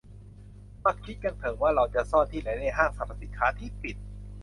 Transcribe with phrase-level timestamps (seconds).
[0.83, 3.97] มาคิดกันเถอะว่าเราจะซ่อนที่ไหนในห้างสรรพสินค้าที่ปิด